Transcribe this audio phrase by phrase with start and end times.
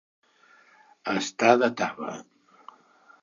[1.13, 2.13] Estar de taba.